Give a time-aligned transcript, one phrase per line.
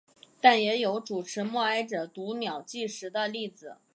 [0.41, 3.77] 但也有主持默哀者读秒计时的例子。